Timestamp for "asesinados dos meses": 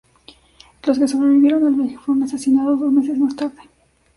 2.23-3.19